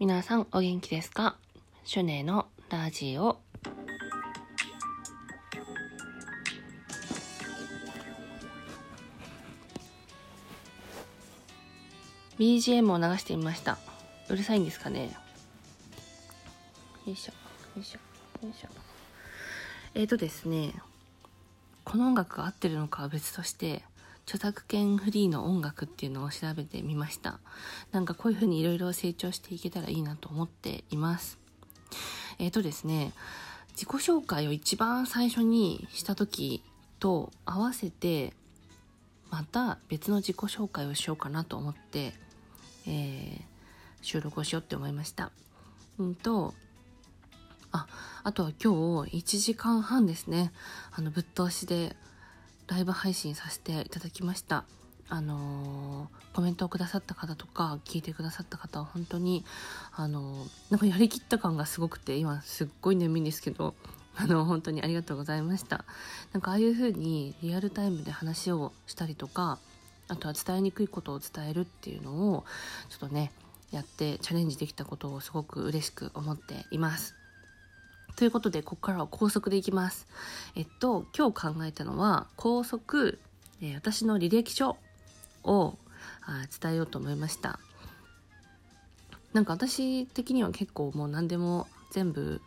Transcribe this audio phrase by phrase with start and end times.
[0.00, 1.36] 皆さんお元気ですか？
[1.84, 3.38] シュネのラジオ。
[12.38, 13.78] BGM を流してみました。
[14.28, 15.16] うるさいんですかね？
[17.06, 17.32] よいしょ、
[17.76, 18.68] よいしょ、よいしょ。
[19.94, 20.74] えーとですね、
[21.84, 23.84] この音楽が合ってるのかは別として、
[24.26, 27.40] 著作権フリーの音楽っていうのを調べてみました。
[27.92, 31.38] なんかこういう風にいろいろ成長していけたらいいなと思っています。
[32.38, 33.12] えっ、とですね、
[33.72, 36.62] 自己紹介を一番最初にした時
[36.98, 38.32] と合わせて、
[39.30, 42.14] また別の自己紹介をしようかなと思って、
[42.86, 43.54] えー
[44.04, 45.32] 収録をしようって思いました。
[45.98, 46.54] うんと、
[47.72, 47.86] あ、
[48.22, 50.52] あとは今日1時間半ですね、
[50.92, 51.96] あのぶっ通しで
[52.68, 54.64] ライブ配信させていただきました。
[55.08, 59.44] あのーコメントをくださった方とか聞いてくださった方は本当に
[59.94, 63.74] あのーなんかやりきった感がすごくて今すっごい眠いんですけど
[64.16, 65.84] あの本当にありがとうございました
[66.32, 69.58] なんかああいう風にリアルタイムで話をしたりとか
[70.08, 72.44] あとは伝えにくいことを伝えるっていうのを
[72.88, 73.30] ちょっとね
[73.70, 77.14] やってチャレンジできたことをすごく嬉しく思っています
[78.16, 80.06] ということで、ここからは高速でいきます。
[80.54, 83.18] えっと、今日考えたのは、高速、
[83.60, 84.76] えー私の履歴書
[85.42, 85.78] を
[86.22, 87.58] あ伝えようと思いました。
[89.32, 92.40] なんか私的には結構もう何でも全部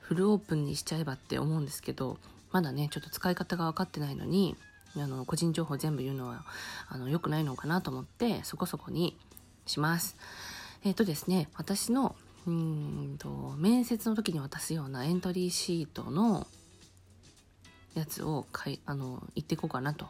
[0.00, 2.18] フルオープンにしちゃえばって思うんですけど、
[2.50, 4.56] まだね、ちょっと使い方が分かってないのに、
[4.96, 6.44] あの、個人情報全部言うのは、
[6.88, 9.16] あの、良くないのかなと思って、そこそこに
[9.66, 10.16] します。
[10.84, 16.46] えっとですね、私のうんと面接の時に渡すようなエントリーシートの
[17.94, 20.08] やつをかいあの言っていこうかなと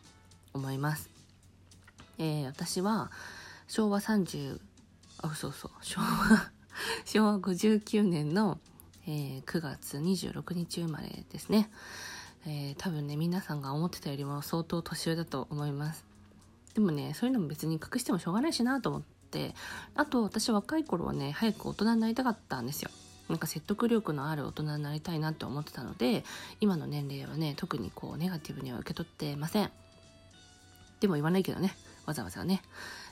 [0.52, 1.10] 思います。
[2.18, 3.10] えー私は
[3.68, 4.60] 昭和30
[5.18, 6.50] あ嘘嘘昭和
[7.04, 8.58] 昭和59年の、
[9.06, 11.70] えー9月26日生まれですね。
[12.46, 16.04] えー多分ね皆さんが思ってたよりも相当年上だと思います。
[16.75, 19.03] でもねそういうのも別に隠してもしょうがないしなと思っ
[19.34, 19.55] て
[19.97, 22.91] あと私若い頃はね早く大人になりたかったんですよ。
[23.28, 26.25] なんか説得力のある大人になりたいなって思ってたので
[26.61, 29.71] 今の年齢はね特にこうネガティブには受け取ってません。
[31.00, 31.75] でも言わないけどね
[32.06, 32.62] わざわざね。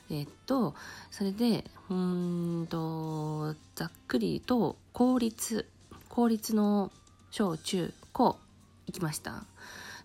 [0.09, 0.75] えっと
[1.11, 5.67] それでうんとざっくりと公立
[6.09, 6.91] 公立の
[7.31, 8.37] 小中高
[8.85, 9.43] 行きました。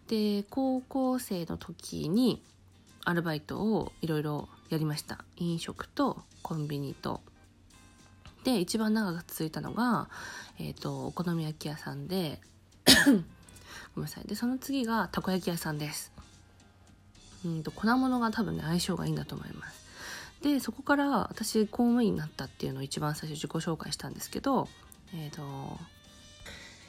[0.09, 2.43] で高校生の時に
[3.05, 5.25] アルバイトをいろいろやりました。
[5.37, 7.21] 飲食とコンビニと。
[8.45, 10.09] で一番長く続いたのが、
[10.59, 12.41] えー、とお好み焼き屋さんで
[13.05, 13.23] ごめん
[14.03, 14.25] なさい。
[14.29, 16.13] でその次がたこ焼き屋さんです。
[17.45, 19.89] うんと粉物が多分ね相性がいいんだと思います。
[20.43, 24.69] でそこから私公務員になったっていうのを一番最初自己紹介したんですけど
[25.13, 25.79] えっ、と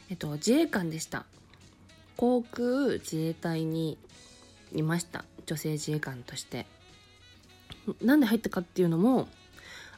[0.10, 1.26] えっ、と自衛官でした。
[2.18, 3.98] 航空自衛隊に
[4.74, 5.24] いました。
[5.46, 6.66] 女性自衛官として。
[8.02, 9.28] なんで入ったかっていうのも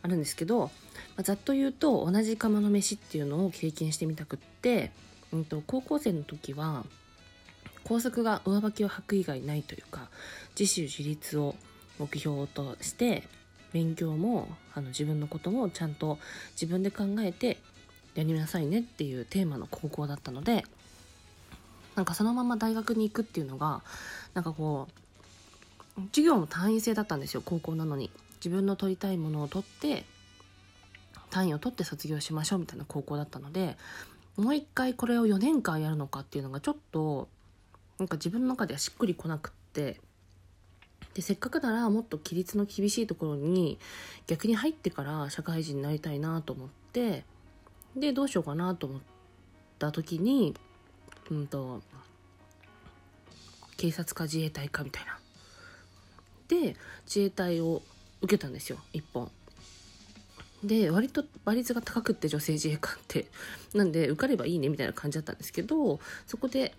[0.01, 0.69] あるんですけど、ま
[1.17, 4.91] あざっと言うと同じ釜の飯っていうのを経験してみたくって、
[5.31, 6.85] うん、と高校生の時は
[7.83, 10.09] 校則が上履きを履く以外ないというか
[10.59, 11.55] 自主自立を
[11.99, 13.27] 目標として
[13.73, 16.19] 勉強もあの自分のこともちゃんと
[16.53, 17.57] 自分で考えて
[18.15, 20.63] やりなさいねっていうテーマの高校だったので
[21.95, 23.81] なんかそのまま大学に行くっていうのが
[24.33, 25.01] なんかこう
[25.95, 28.09] 授業も単位制だったんですよ高校なのに。
[28.43, 30.03] 自分の取りたいものを取って
[31.29, 33.77] 単位を取って卒業しましょうみたいな高校だったので
[34.35, 37.27] もう一回これを4年間やるのかっていうのがちょっと
[37.99, 40.01] なんか自分の中ではしっくりこなくって
[41.13, 43.77] でせっかくならもっと規律の厳しいところに
[44.25, 47.25] 逆に入ってから社会人になりたいなと思って
[47.95, 49.01] でどうしようかなと思っ
[49.77, 50.55] た時に
[51.29, 51.81] うんと
[53.77, 55.19] 警察か自衛隊かみたいな
[56.51, 56.75] で
[57.05, 57.81] 自衛隊を
[58.21, 59.31] 受けたんですよ1本。
[60.65, 63.25] で割と倍率が高くって女性自衛官って。
[63.73, 66.75] なんで受かればいいねみたいな感じだったんですけどそこで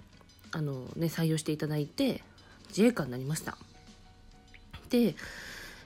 [0.50, 2.22] あの、ね、採用していただいて
[2.68, 3.56] 自衛官になりました。
[4.90, 5.16] で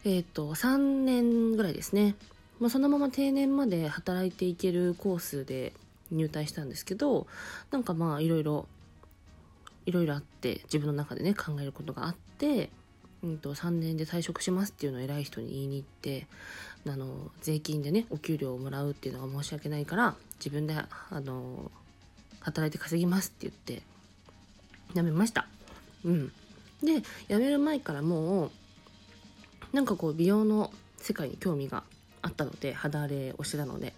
[0.05, 2.17] えっ、と3年ぐらいですね、
[2.59, 5.73] まあ、そのまま定年まで働いていけるコースで
[6.11, 7.27] 入隊したんですけど
[7.71, 8.67] なんかまあいろいろ
[9.87, 12.71] いろいろあって自分の中でね考えることがあって、
[13.27, 16.27] うん、と3年で退職しますっていうのを偉い人に言いに行って
[16.87, 20.89] あの税金でねお給料をもらうっていうのが申し訳ないから自分であ
[21.21, 21.71] の
[22.41, 23.83] 働いて稼ぎますって言って
[24.95, 25.49] 辞めました。
[26.05, 26.33] うん、
[26.83, 28.51] で辞める前からもう
[29.73, 31.83] なんかこう美容の世界に興味が
[32.23, 33.93] あったので肌荒れをしてたので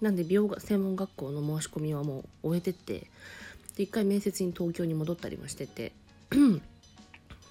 [0.00, 3.06] なんで美容専門学校の申し込みはもう終えてって
[3.76, 5.92] で一回面接に東京に戻ったりもしてて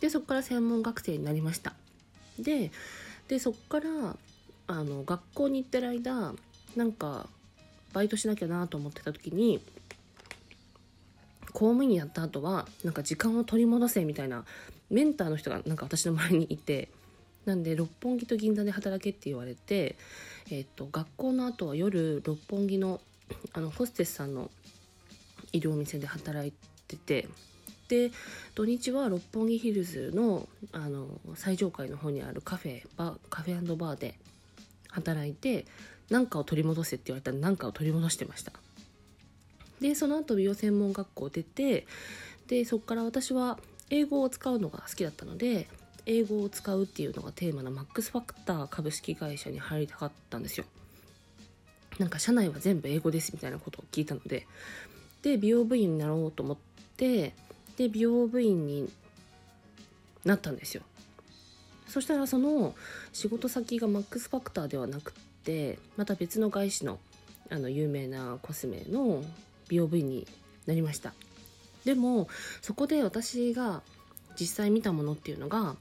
[0.02, 1.74] でそこから専門学生になりました。
[2.38, 2.72] で
[3.28, 4.18] でそこから
[4.68, 6.34] あの学校に行ってる間
[6.76, 7.28] なんか
[7.94, 9.62] バイトしなきゃなと思ってた時に
[11.54, 14.46] 公務員やった後はなんか時間を取り戻せみたいな
[14.90, 16.90] メンターの人がなんか私の前にいて
[17.46, 19.96] なんで六本木と銀座で働けって言われて、
[20.52, 23.02] えーと、学校の後は夜六本木の
[23.54, 24.52] あのホステスさんの
[25.54, 26.54] いるお店で働い
[26.88, 27.28] てて
[27.92, 28.10] で
[28.56, 34.16] 土日は六本木ヒルズのあの最上階の方にあるカフェバカフェバーで
[34.92, 35.66] 働いて
[36.10, 38.54] 何かを取り戻せって言われたら何かを取り戻してました。
[39.82, 41.86] でその後美容専門学校出て
[42.48, 43.60] でそこから私は
[43.90, 45.68] 英語を使うのが好きだったので
[46.06, 50.66] 英語を使うっていうのがテーマのマックスファクター株式会社に入りたかったんですよ。
[52.00, 54.48] なんか社内は全部英語ですみたいなことを聞いたので
[55.24, 56.58] で美容部員になろうと思っ
[56.96, 57.34] て
[57.78, 58.90] で美容部員に
[60.26, 60.84] なったんですよ。
[61.88, 62.74] そしたらその
[63.12, 65.14] 仕事先がマックスファクターではなくっ
[65.44, 67.00] てまた別の外資の
[67.50, 69.24] あの有名なコスメの
[69.68, 70.26] 美容部員に
[70.66, 71.14] なりました。
[71.84, 72.30] でも
[72.62, 73.82] そこで私が
[74.40, 75.76] 実際見たものっていうのが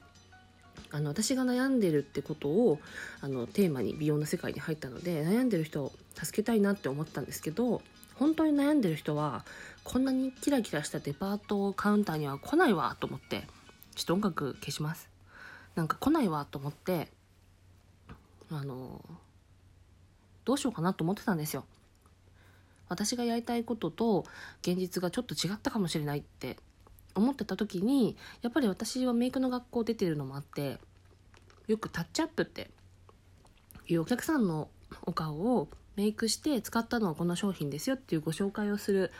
[0.91, 2.79] あの私が悩んでるってことを
[3.21, 7.81] あのテーマに美容の世界に入ったので悩んでる人を助けたいなって思ったんですけど
[8.21, 9.43] 本当に悩んでる人は
[9.83, 13.47] こんなにキラキラしたデパートカウンターには来ないわと思って
[13.95, 15.09] ちょっと音楽消します。
[15.73, 17.07] なんか来ないわと思って
[18.51, 19.03] あの
[20.45, 21.65] どうしようかなと思ってたんですよ。
[22.89, 24.25] 私がやりたいことと
[24.61, 26.57] 現実がちょっと違ったかもしれないって
[27.15, 30.77] 思ってた時にやっぱり私はメイクの学校出てるのもあって
[31.65, 32.69] よくタッチアップって
[33.87, 34.69] いうお客さんの
[35.07, 39.11] お顔をメイクして使ったのはこの商品ですよっていうご紹介をする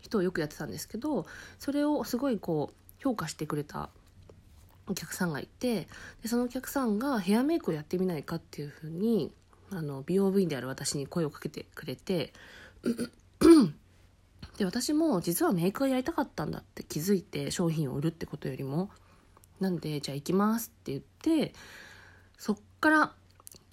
[0.00, 1.26] 人をよくやってたんですけど
[1.58, 3.90] それをすごいこう評価してくれた
[4.86, 5.88] お客さんがいて
[6.22, 9.30] でそのお客さんがヘアメイクをやってみないかっていうふうに
[9.70, 12.32] あの美容部員である私に声をかけてくれて
[14.58, 18.90] で私も実はメイクがやりたかったんだって気づいて商品を売るってことよりも。
[19.60, 21.54] なんでじゃあ行きますって言って
[22.38, 23.12] そっから、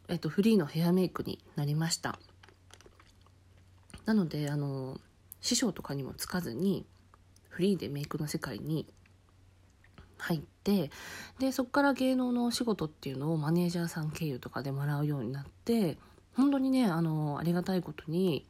[0.08, 2.18] えっと、フリーのヘアメイクになりました。
[4.06, 5.00] なのであの
[5.42, 6.86] 師匠とかにもつかずに
[7.50, 8.88] フリーでメイクの世界に
[10.18, 10.92] 入って
[11.40, 15.98] でそこから芸能のお仕事っていうのをマネージャーさん経由とかでもらうようになって
[16.36, 18.48] 本当にねあのありがたいことに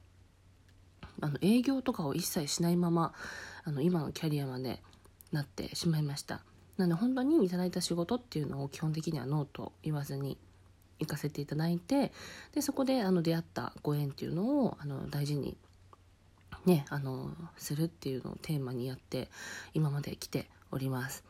[1.21, 3.13] あの営業とかを一切しないまま
[3.63, 4.81] あの今のキャリアまで
[5.31, 6.42] なってしまいました。
[6.77, 10.38] なので本当にいただいた仕事っていうのを基本的にはノーと言わずに
[10.99, 12.11] 行かせていただいて
[12.53, 15.57] でそこであの出会ったご縁っていうのをあの大事に
[16.65, 19.29] ねあのするっていうのをテーマにやって
[19.73, 21.23] 今まで来ております。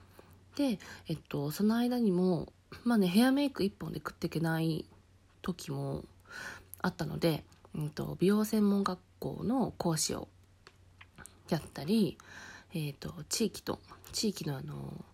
[0.55, 2.51] でえっとその間にも
[2.83, 4.85] まあねヘアメイク1本で食っていけない
[5.41, 6.03] 時も
[6.81, 7.43] あったので
[7.77, 10.27] うんと、美容専門学校の講師を
[11.49, 12.17] やったり、
[12.73, 13.79] えーと、地域と
[14.11, 15.05] 地域のあの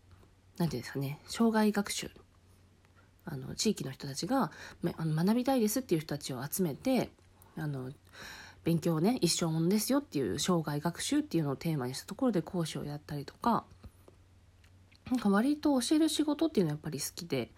[0.58, 2.10] 何ていうんですかね障害学習
[3.26, 4.52] あの地域の人たちが
[4.84, 7.10] 学びたいですっていう人たちを集めて
[7.58, 7.92] あの
[8.64, 13.66] 勉強をね一生ものですよっていう障害学習っていうのをテーマにしたところで講師をやったりとか
[15.10, 17.52] なんか割と教える仕事っていうのはやっぱり好きで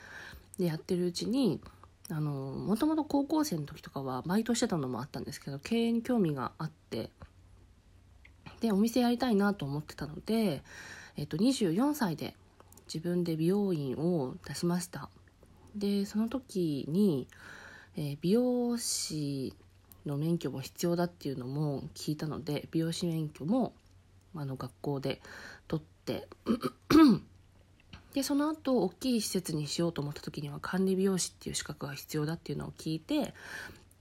[0.58, 1.62] でやってるうちに
[2.10, 7.10] あのもともと高校生の時とかはバイトしてたのもあったんですけど経営に興味があって
[8.62, 10.64] でお店やりたいなと思ってたので、
[11.18, 12.36] えっと、24歳で
[12.88, 15.10] 自分で美容院を出しました。
[15.76, 17.28] でその時に、
[17.98, 19.54] えー、美容師
[20.06, 23.74] の免許も必要だっていうのも聞いたので美容師免許も
[24.36, 25.22] あの学校で
[25.68, 26.28] 取って
[28.14, 33.34] でその後大きい施設にしようと思った時には管理美容師っていう資格が必要だっていうのを聞いて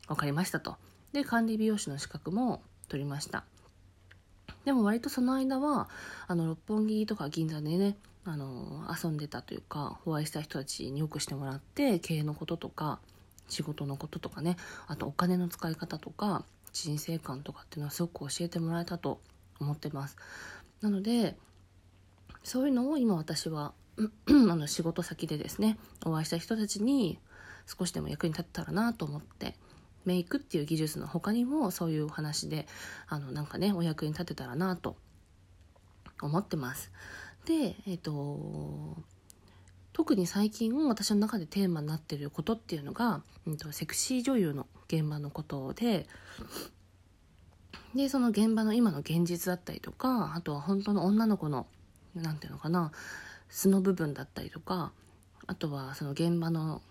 [0.06, 0.76] 分かりましたと。
[1.12, 3.44] で管理美容師の資格も取りました。
[4.64, 5.88] でも割とその間は
[6.26, 12.98] あの六本木とか銀座でねあの遊んでたというかお会いした人たちによくしてもらって経営のこととか
[13.48, 19.20] 仕事のこととかねあとお金の使い方とか人生観とかっていうのはすごく教えてもらえたと
[19.60, 20.16] 思ってます。
[20.80, 21.36] なので
[22.42, 23.72] そういうのを今私は
[24.26, 27.18] あの仕事先でですねお会いした人たちに
[27.66, 29.54] 少しでも役に立ったらなと思って
[30.04, 32.66] メイクっていう技術の他にもそういうお話で
[33.08, 34.96] あのなんかねお役に立てたらなと
[36.20, 36.90] 思ってます。
[37.46, 38.96] でえっ、と
[39.92, 46.08] 特に最近私の中でテーマになってることっていうのが、うんと、セクシー女優の現場のことで
[47.94, 51.66] でその現場の今の現実だったりとかあとは本当の女の子の
[52.16, 52.90] 何て言うのかな
[53.48, 54.90] 素の部分だったりとか
[55.46, 56.82] あとはその現場の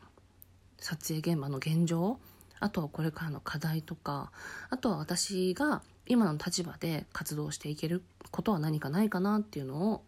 [0.78, 2.20] 撮影現場の現状
[2.60, 4.32] あとはこれからの課題とか
[4.70, 10.04] あとは私が今の立場で活動していけることは何かないかなっていうのを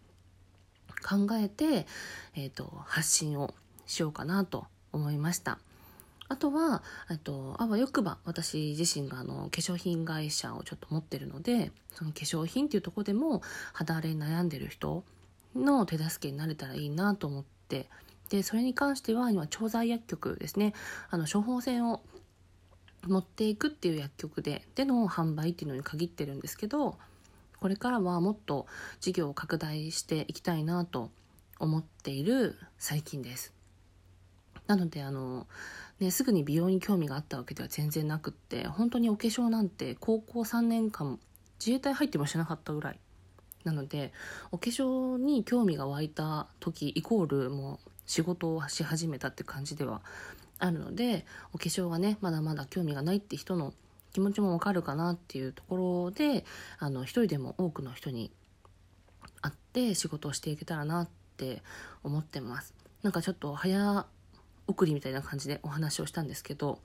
[1.02, 1.86] 考えて、
[2.34, 3.54] えーと、発信を
[3.86, 5.58] しようかなと思いました。
[6.28, 6.82] あとは、
[7.22, 15.04] とあわよくば私自身があの化粧品会社をちょっと持ってるので、その化粧品っていうとこでも肌荒れに悩んでる人
[15.54, 17.88] の手助けになれたらいいなと思って、
[18.28, 20.74] で、それに関しては今、調剤薬局ですね、
[21.10, 22.02] あの処方箋を
[23.06, 26.98] 持っていくっていう薬局で、での販売っていうのに限ってるんですけど、
[27.66, 28.68] これからはもっと
[29.00, 31.10] 事業を拡大していきたいなと
[31.58, 33.52] 思っている最近です。
[34.68, 35.48] なのであの、
[35.98, 41.18] ね、すぐに美容に興味があったわけでは全然なくって本当にお化粧なんて高校3年間
[41.58, 43.00] 自衛隊入ってもしなかったぐらい
[43.64, 44.12] なので
[44.52, 50.02] お化粧に興味が湧いた時イコールもう仕事をし始めたって感じでは
[50.60, 53.74] あるのでお化粧がねまだまだ興味がないって人の
[54.16, 56.46] 気持ちもわかるかなっていうところで
[56.78, 58.32] あの一人でも多くの人に
[59.42, 61.62] 会って仕事をしていけたらなって
[62.02, 62.72] 思ってます。
[63.02, 64.06] なんかちょっと早
[64.68, 66.78] 送りみたいな感じでお話をしたんですけど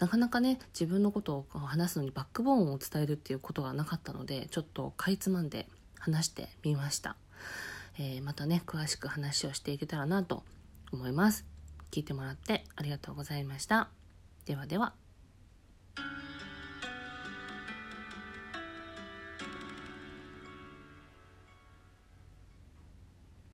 [0.00, 5.68] なかなかね自分のことを話すのにバックボーンを伝えるっていうことがなかったのでちょっとかいつまんで
[6.00, 7.14] 話してみました、
[7.96, 10.42] えー、またね詳しく話をしていけたらなと
[10.92, 11.46] 思います。
[11.92, 13.88] 聞いてもらってありがとうございました。
[14.46, 15.01] ではでは。